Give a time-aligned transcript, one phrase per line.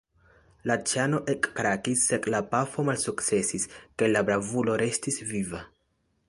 [0.69, 3.69] La ĉano ekkrakis, sed la pafo malsukcesis,
[4.01, 5.63] kaj la bravulo restis viva.